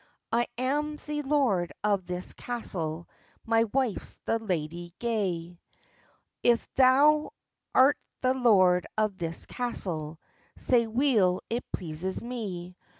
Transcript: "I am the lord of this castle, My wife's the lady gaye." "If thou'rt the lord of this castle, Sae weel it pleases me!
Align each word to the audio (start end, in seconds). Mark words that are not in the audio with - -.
"I 0.31 0.47
am 0.57 0.97
the 1.05 1.21
lord 1.21 1.71
of 1.83 2.07
this 2.07 2.33
castle, 2.33 3.07
My 3.45 3.65
wife's 3.65 4.15
the 4.25 4.39
lady 4.39 4.95
gaye." 4.97 5.59
"If 6.41 6.63
thou'rt 6.75 7.97
the 8.21 8.33
lord 8.33 8.87
of 8.97 9.19
this 9.19 9.45
castle, 9.45 10.19
Sae 10.57 10.87
weel 10.87 11.41
it 11.51 11.71
pleases 11.71 12.19
me! 12.19 12.75